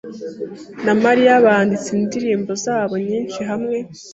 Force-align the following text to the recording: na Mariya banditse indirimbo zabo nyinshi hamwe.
na 0.85 0.93
Mariya 1.03 1.43
banditse 1.45 1.87
indirimbo 1.97 2.51
zabo 2.63 2.95
nyinshi 3.07 3.39
hamwe. 3.49 3.77